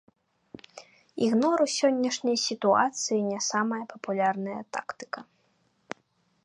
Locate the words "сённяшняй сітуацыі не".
1.79-3.39